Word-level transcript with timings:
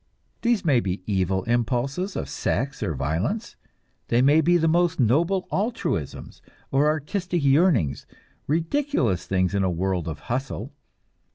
These 0.41 0.65
may 0.65 0.79
be 0.79 1.03
evil 1.05 1.43
impulses, 1.43 2.15
of 2.15 2.27
sex 2.27 2.81
or 2.81 2.95
violence; 2.95 3.55
they 4.07 4.19
may 4.23 4.41
be 4.41 4.57
the 4.57 4.67
most 4.67 4.99
noble 4.99 5.47
altruisms, 5.51 6.41
or 6.71 6.87
artistic 6.87 7.43
yearnings, 7.43 8.07
ridiculous 8.47 9.27
things 9.27 9.53
in 9.53 9.63
a 9.63 9.69
world 9.69 10.07
of 10.07 10.21
"hustle." 10.21 10.73